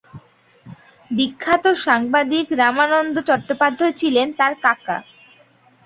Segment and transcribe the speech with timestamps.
[1.11, 4.97] বিখ্যাত সাংবাদিক রামানন্দ চট্টোপাধ্যায় ছিলেন তার কাকা।